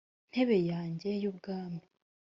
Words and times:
ntebe 0.31 0.57
yanjye 0.71 1.09
y 1.21 1.25
ubwami 1.31 1.83